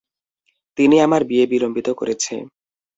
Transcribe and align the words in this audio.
তিনি 0.77 0.95
আমার 1.01 1.21
বিয়ে 1.23 1.45
বিলম্বিত 1.51 1.87
করেছে। 1.99 2.33